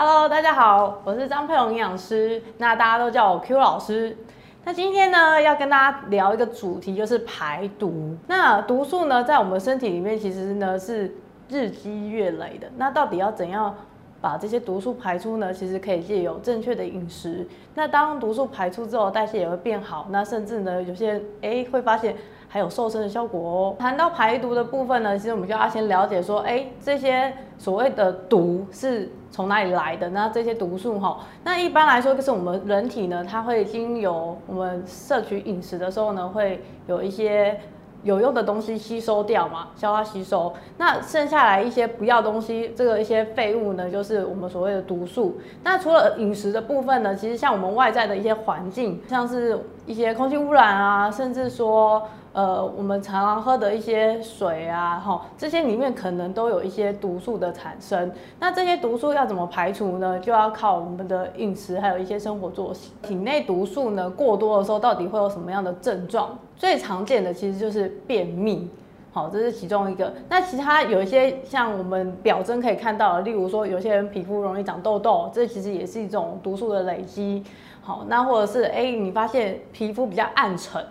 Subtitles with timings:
[0.00, 4.16] Hello，大家好，我是张佩蓉营养师，那大家都叫我 Q 老师。
[4.64, 8.16] 那今天呢，要跟大家聊一个主题，就是排毒。
[8.28, 11.12] 那毒素呢，在我们身体里面其实呢是
[11.48, 12.68] 日积月累的。
[12.76, 13.74] 那到底要怎样
[14.20, 15.52] 把这些毒素排出呢？
[15.52, 17.44] 其实可以借由正确的饮食。
[17.74, 20.06] 那当毒素排出之后，代谢也会变好。
[20.10, 22.14] 那甚至呢，有些人哎会发现。
[22.48, 23.76] 还有瘦身的效果哦。
[23.78, 30.08] 谈到排毒的部分呢，其实我们就要先了解说，哎，这些所谓的毒是从哪里来的？
[30.10, 37.58] 那这些毒素哈，那一般来说就是我们人体呢，它会经由我们摄取饮食的时候呢，会有一些。
[38.04, 45.40] 有用的东西吸收掉嘛，消化吸收，那剩下来一些不要东西，这个一些废物呢，就是我们所谓的毒素。
[45.64, 52.00] 那除了饮食的部分呢，其实像我们外在的一些环境，像是一些空气污染啊，甚至说。
[52.34, 58.12] 呃，我们常常喝的一些水啊，哈，这些里面可能都有一些毒素的产生。
[58.38, 60.20] 那这些毒素要怎么排除呢？
[60.20, 62.92] 就要靠我们的饮食，还有一些生活作息。
[63.02, 66.38] 体内毒素呢过多的时候，到底会有什么样的症状？
[66.54, 68.70] 最常见的其实就是便秘，
[69.10, 70.12] 好，这是其中一个。
[70.28, 77.42] 那其他有一些像我们表征可以看到的，例如说有些人皮肤容易长痘痘，这其实也是一种毒素的累积。
[77.80, 80.84] 好，那或者是哎，你发现皮肤比较暗沉。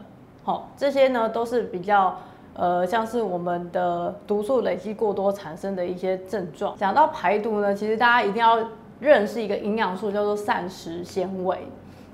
[0.44, 2.18] 好，这些呢都是比较
[2.54, 6.76] 呃，像是我们的毒素累积过多产生的一些症状。
[6.76, 8.58] 讲到排毒呢，其实大家一定要
[9.00, 11.58] 认识一个营养素，叫做膳食纤维。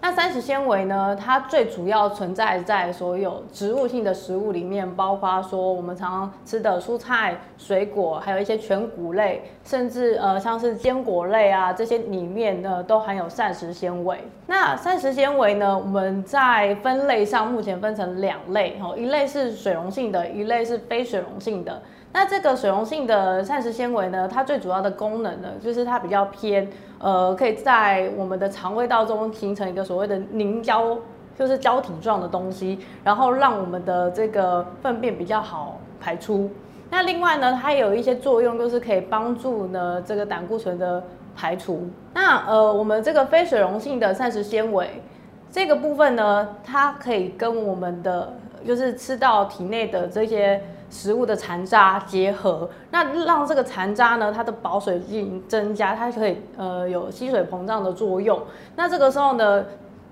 [0.06, 1.16] 那膳食纤维呢？
[1.16, 14.18] 它最主要存在在所有植物性的食物里面，包括说我们常常吃的蔬菜、水果，还有一些全谷类，甚至呃像是坚果类啊，这些里面呢都含有膳食纤维。
[14.46, 21.81] 那膳食纤维呢，我们在分类上目前分成两类，哈，一类是水溶性的，一类是非水溶性的。
[22.16, 26.69] 那这个水溶性的膳食纤维呢，它最主要的功能呢，就是它比较偏，
[27.00, 30.95] 呃，可以在我们的肠胃道中形成一个所谓的凝胶，
[31.36, 36.47] 就是胶体状的东西，然后让我们的这个粪便比较好排出。
[36.91, 41.03] 那另外呢，它有一些作用，就是可以帮助呢这个胆固醇的
[41.35, 41.90] 排除。
[42.13, 45.02] 那呃，我们这个非水溶性的膳食纤维
[45.50, 48.31] 这个部分呢，它可以跟我们的
[48.68, 50.62] 就是吃到体内的这些。
[50.94, 58.40] 食物的残渣结合，那让这个残渣呢，它的保水性增加，它可以呃有吸水膨胀的作用。
[58.76, 59.66] 那这个时候呢，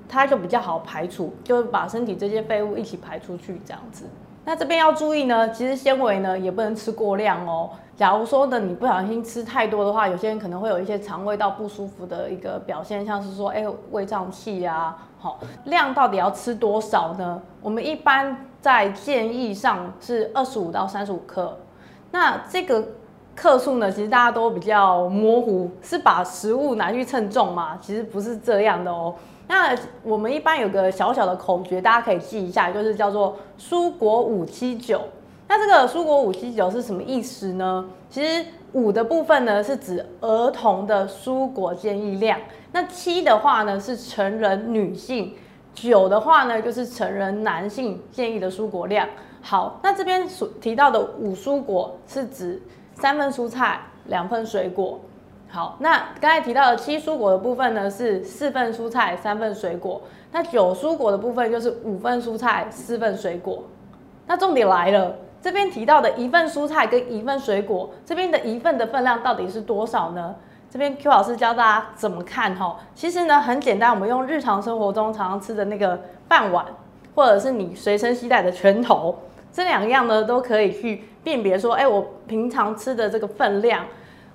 [0.09, 4.05] 它就比较好排除，就把身体这些废物一起排出去这样子。
[4.43, 7.69] 那这边要注意呢，其实纤维呢也不能吃过量哦。
[7.95, 14.97] 假如说呢你不小心吃太多的话，有些人可能会有一些肠胃道不舒服的一个表现，像是说哎胃胀气啊。
[15.21, 17.39] 好，量到底要吃多少呢？
[17.61, 21.55] 我们一般在建议上是二十五到三十五克。
[22.09, 22.83] 那这个
[23.35, 27.77] 克数呢，其实大家都比较模糊，是把食物拿去称重吗？
[27.79, 29.13] 其实不是这样的哦。
[29.47, 35.01] 那我们一般有个小小的口诀，大家可以记一下，就是叫做蔬果五七九。
[35.53, 37.85] 那这个蔬果五七九是什么意思呢？
[38.09, 42.39] 其实五的部分呢是指儿童的蔬果建议量，
[42.71, 45.35] 那七的话呢是成人女性，
[45.73, 49.05] 九的话呢就是成人男性建议的蔬果量。
[49.41, 52.61] 好，那这边所提到的五蔬果是指
[52.95, 55.01] 三份蔬菜，两份水果。
[55.49, 60.01] 好，那刚才提到的七蔬果的部分呢，是四份蔬菜，三份水果。
[60.31, 63.61] 那九蔬果的部分就是五份蔬菜，四份水果。
[64.25, 70.35] 那重点来了，这边提到的一份蔬菜跟一份水果，这边的一份的分量到底是多少呢？
[70.69, 72.77] 这边 Q 老师教大家怎么看哈。
[72.93, 76.65] 其实呢很简单，我们用日常生活中常常吃的那个半碗，
[77.15, 79.17] 或者是你随身携带的拳头，
[79.51, 83.83] 这两样呢都可以去辨别说，哎，我平常吃的这个分量。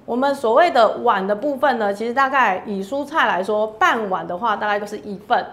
[0.04, 5.44] 我们所谓的碗的部分呢，其实大概以蔬菜来说，半碗的话大概就是一份，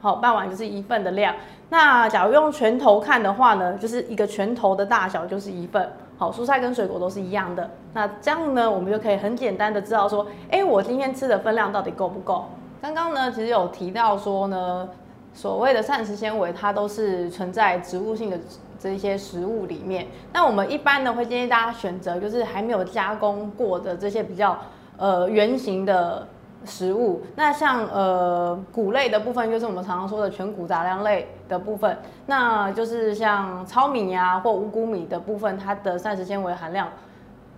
[0.00, 1.34] 好，半碗就是一份的量。
[1.68, 7.70] 那假如用拳头看的话呢，就是一个拳头的大小就是一份，好，蔬菜跟水果都是一样的。
[7.92, 12.46] 那这样呢，我们就可以很简单的知道说，哎，我今天吃的分量到底够不够？
[12.80, 14.88] 刚刚呢，其实有提到说呢，
[15.32, 18.38] 所谓的膳食纤维，它都是存在植物性的。
[18.78, 24.56] 这一些食物里面，那我们一般呢会建议大家选择就是还没有加工过的这些比较
[24.98, 26.28] 呃圆形的
[26.66, 27.22] 食物。
[27.36, 31.96] 那像呃谷类的部分，就是我们常常说的全谷杂粮类的部分，
[32.26, 36.88] 那就是像糙米啊或五谷米的部分，它的膳食纤维含量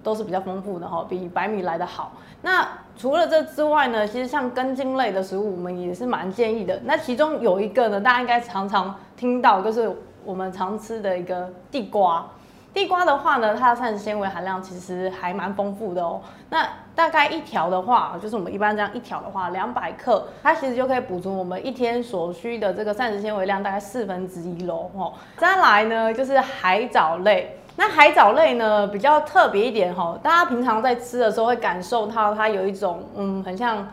[0.02, 2.12] 都是比较丰富的哈，比白米来的好。
[2.42, 6.78] 那除了这之外呢，其实像根茎类的食物，我们也是蛮建议的。
[6.84, 9.90] 那其中有一个呢，大家应该常常听到就是。
[10.24, 12.26] 我们常吃的一个地瓜，
[12.74, 16.20] 地瓜的话呢，它的膳食纤维含量其实还蛮丰富的哦。
[16.50, 24.90] 那大概一条的话，就是我们一般这样一条的话，两百克，它其实就可以补足我们一天所需的这个膳食纤维量，大概四分之一喽。
[24.96, 27.56] 哦，再来呢，就是海藻类。
[27.76, 33.86] 那海藻类呢比较特别一点哈，大家平常在吃的时候会感受到它有一种嗯，很像。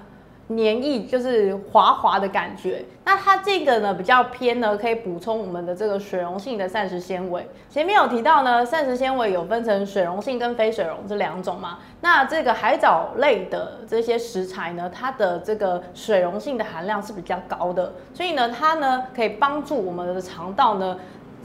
[0.48, 7.48] 黏液就是滑滑的感觉，那它这个呢比较偏呢，可以补充我们的这个水溶性的膳食纤维。
[7.68, 11.80] 前面有提到呢，膳食纤维有分成水溶性跟非水溶这两种嘛。
[12.02, 20.96] 那这个海藻类的这些食材呢，它的这个水溶性的含量是比较高的，所以呢，它呢可以帮助我们的肠道呢。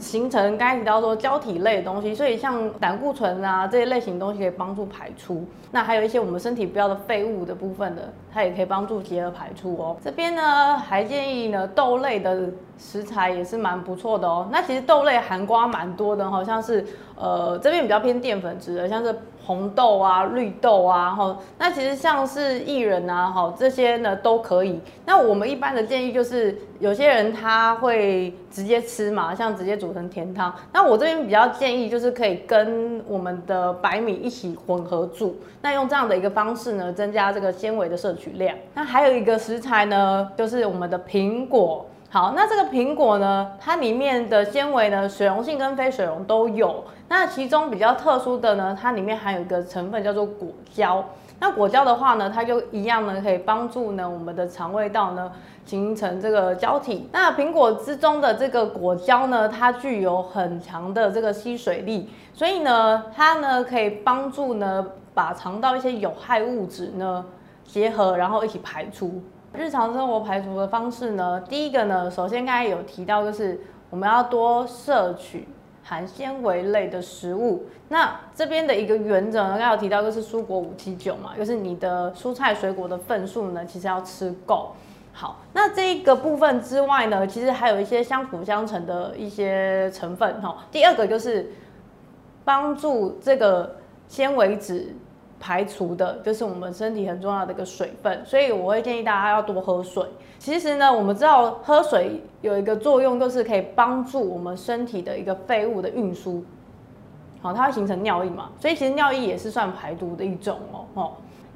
[0.01, 5.45] 形成刚才提到说胶体类的东西，所以像胆固醇啊这些类型东西可以帮助排出。
[5.71, 9.95] 那还有一些我们身体不要的废物的部分的，它也可以帮助结合排出哦。
[10.03, 14.47] 这边呢还建议呢豆类的食材也是蛮不错的哦。
[14.51, 19.15] 那其实豆类含瓜蛮多的，好像是呃这边比较偏淀粉质的，像是。
[19.51, 24.79] 红豆啊，绿豆啊，哈，那其实像是薏仁啊，哈，这些呢都可以。
[25.05, 30.53] 那我们一般的建议就是，有些人他会直接吃嘛，像直接煮成甜汤。
[30.71, 38.55] 那我这边比较建议就是可以跟我们的白米一起混合煮，那用这样的一个方式呢，增加这个纤维的摄取量。
[38.73, 41.85] 那还有一个食材呢，就是我们的苹果。
[42.13, 46.83] 好，那这个苹果呢，它里面的纤维呢，水溶性跟非水溶都有。
[47.07, 51.01] 那其中比较特殊的呢，它里面含有一个成分叫做果胶。
[51.39, 55.31] 那果胶的话呢，它就一样呢，可以帮助呢我们的肠胃道呢
[55.65, 57.07] 形成这个胶体。
[57.13, 67.23] 那苹果之中的这个果胶呢，它具有很强的这个吸水力，所以呢，它呢可以帮助呢把肠道一些有害物质呢
[67.63, 69.23] 结合，然后一起排出。
[69.53, 71.41] 日常生活排除的方式呢？
[71.41, 73.59] 第一个呢，首先刚才有提到，就是
[73.89, 75.45] 我们要多摄取
[75.83, 77.65] 含纤维类的食物。
[77.89, 84.71] 那这边的一个原则呢，刚才有提到就是蔬果五七九嘛，就是你的蔬菜水果的份数呢，其实要吃够。
[85.11, 90.59] 好，那这一个部分之外呢，其实还有一些相辅相成的一些成分哈。
[90.71, 91.51] 第二个就是
[92.45, 93.75] 帮助这个
[94.07, 94.95] 纤维质。
[95.41, 100.05] 排除的就是我们身体很重要的一个水分，所以我会建议大家要多喝水。
[100.37, 106.43] 其实呢，我们知道喝水有一个作用，就是可以帮助我们身体的一个废物的运输，
[107.41, 111.11] 好，它会形成尿液嘛，所以其实尿液也是算排毒的一种哦，哦。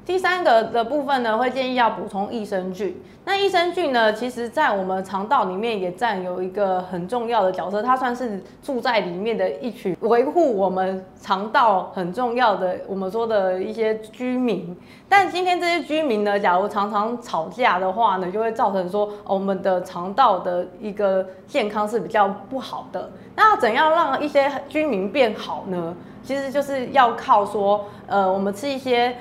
[0.06, 2.96] 第三个的部分呢，会建议要补充益生菌。
[3.24, 14.76] 那益生菌呢，其实在我们肠道里面也占有一个很重要的角色，它算是住在里面的一群维护我们肠道很重要的我们说的一些居民。
[15.08, 23.10] 但今天这些居民呢，假如常常吵架的话呢，就会造成说我们的肠道的一个健康是比较不好的。
[23.34, 25.92] 那怎样让一些居民变好呢？
[26.22, 29.16] 其实就是要靠说，呃，我们吃一些。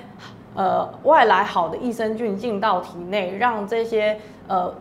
[0.55, 4.17] 呃，外来好的益生菌进到体内，让这些
[4.47, 4.73] 呃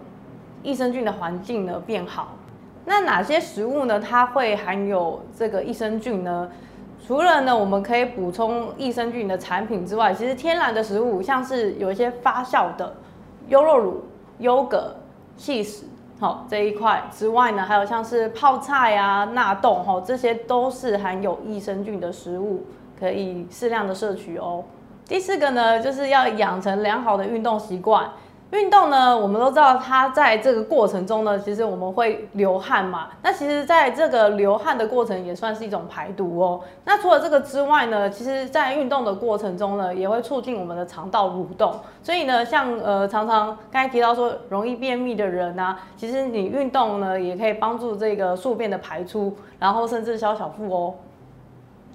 [0.63, 2.29] 益生菌的环境呢变好。
[2.87, 3.99] 那哪些食物呢？
[3.99, 6.49] 它会含有这个益生菌呢？
[7.07, 12.95] 除了呢，我们可以补充益生菌的产品之外，其实天然的食物，像是有一些发酵的
[13.49, 14.05] 优酪乳、
[14.39, 14.95] 优格、
[15.39, 15.83] cheese，
[16.21, 22.65] 好这一块之外呢，还有像是泡菜啊、纳豆，哈，这些都是含有益生菌的食物，
[22.99, 24.65] 可以适量的摄取哦。
[25.07, 28.11] 第四个呢，就是要养成良好的运动习惯。
[28.51, 33.09] 运动呢，我们都知道，它在这个过程中呢，其实我们会流汗嘛。
[33.21, 36.61] 那其实，在这个流汗的过程，也算是一种排毒哦。
[36.85, 41.75] 那除了这个之外呢，其实，在运动的过程中呢，也会促进我们的肠道蠕动。
[42.01, 50.95] 所以呢，像呃，常常刚才提到说容易便秘的人啊，其实你运动呢，也可以帮助这个宿便的排出，然后甚至消小腹哦。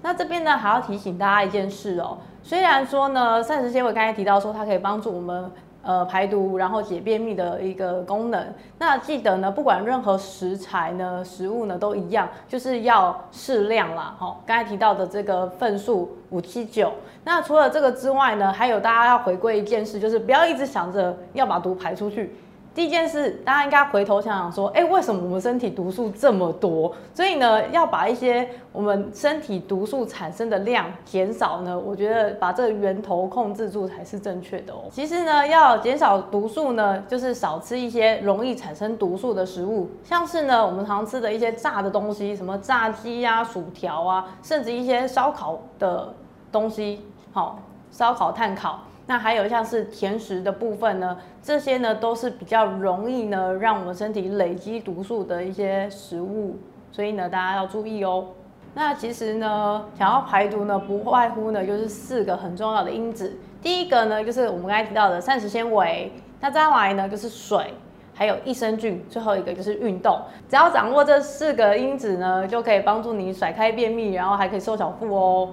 [0.02, 2.18] 那这边呢，还要提醒大家一件事哦。
[2.42, 5.50] 虽然说呢，膳食纤维刚才提到说它可以帮助我们
[5.82, 8.54] 呃排毒，然后解便秘的一个功能。
[8.78, 14.14] 那记得呢，不管任何食材呢、食物呢都一样，就是要适量啦。
[14.18, 16.92] 哈，刚才提到的这个份数五七九。
[17.24, 22.34] 那除了这个之外呢，还有大家要回归一件事，就是不要一直想着要把毒排出去。
[22.80, 26.90] 第一件事，大家应该回头想想说，哎，为什么我们身体毒素这么多？
[27.12, 34.84] 所以呢，要把一些我们身体毒素产生的量减少呢，我觉得把这个源头控制住才是正确的哦。
[34.90, 46.14] 其实呢，要减少毒素呢，就是少吃一些容易产生毒素的食物，像是呢，我们常吃的一些炸的东西，什么炸鸡呀、薯条啊，甚至一些烧烤的
[46.50, 47.58] 东西，好，
[47.90, 48.80] 烧烤、炭烤。
[49.10, 56.56] 那还有像是甜食的部分呢，这些呢都是比较容易呢让我们身体累积毒素的一些食物，
[56.92, 58.28] 所以呢大家要注意哦。
[58.72, 63.36] 那其实呢想要排毒呢，不外乎呢就是四个很重要的因子。
[63.60, 67.74] 第一个呢，就是我们刚才提到的膳食纤维，那再来呢就是水，
[68.14, 70.20] 还有益生菌，最后一个就是运动。
[70.48, 75.48] 只要掌握这四个因子呢，就可以帮助你甩开便秘，然后还可以瘦小腹哦。